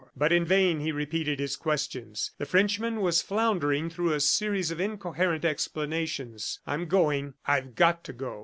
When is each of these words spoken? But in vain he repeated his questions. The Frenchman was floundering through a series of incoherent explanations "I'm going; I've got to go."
But 0.17 0.31
in 0.33 0.45
vain 0.45 0.79
he 0.79 0.91
repeated 0.91 1.39
his 1.39 1.55
questions. 1.55 2.31
The 2.39 2.47
Frenchman 2.47 3.01
was 3.01 3.21
floundering 3.21 3.87
through 3.91 4.13
a 4.13 4.19
series 4.19 4.71
of 4.71 4.81
incoherent 4.81 5.45
explanations 5.45 6.59
"I'm 6.65 6.87
going; 6.87 7.35
I've 7.45 7.75
got 7.75 8.03
to 8.05 8.13
go." 8.13 8.39